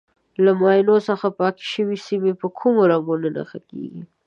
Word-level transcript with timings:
له 0.43 0.51
ماینو 0.61 0.95
څخه 1.09 1.27
پاکې 1.39 1.63
شوې 1.73 1.97
سیمې 2.07 2.33
په 2.41 2.47
کومو 2.59 2.81
رنګونو 2.91 3.27
نښه 3.35 3.59
کېږي. 3.69 4.01